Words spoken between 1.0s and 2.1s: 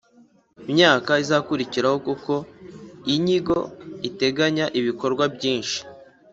izakurikiraho